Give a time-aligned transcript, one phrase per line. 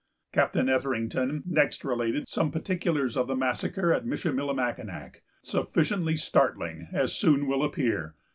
[0.33, 7.37] Captain Etherington next related some particulars of the massacre at Michillimackinac, sufficiently startling, as will
[7.37, 8.15] soon appear.